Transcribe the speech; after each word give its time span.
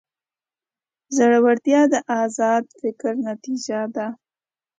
زړورتیا 1.15 1.81
د 1.91 1.95
ازاد 2.21 2.65
فکر 2.81 3.13
نتیجه 3.29 3.81
ده. 3.95 4.07